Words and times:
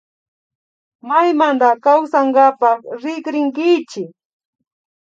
Maymanta 1.07 1.69
kawsankapak 1.83 2.79
rikrinkichi 3.01 4.03